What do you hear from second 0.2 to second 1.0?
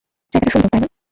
জায়গাটা সুন্দর, তাই না?